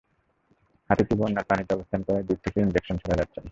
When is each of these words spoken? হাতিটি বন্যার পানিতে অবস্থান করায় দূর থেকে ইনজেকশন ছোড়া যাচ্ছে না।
হাতিটি 0.89 1.13
বন্যার 1.15 1.45
পানিতে 1.49 1.71
অবস্থান 1.73 2.01
করায় 2.03 2.25
দূর 2.27 2.39
থেকে 2.43 2.57
ইনজেকশন 2.61 2.95
ছোড়া 2.97 3.15
যাচ্ছে 3.19 3.39
না। 3.39 3.49